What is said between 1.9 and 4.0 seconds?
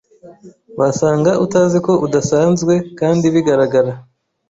udasanzwe kandi bigaragara